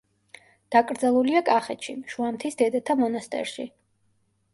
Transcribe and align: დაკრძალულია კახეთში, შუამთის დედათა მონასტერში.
დაკრძალულია 0.75 1.41
კახეთში, 1.49 1.95
შუამთის 2.13 2.57
დედათა 2.63 2.97
მონასტერში. 3.03 3.67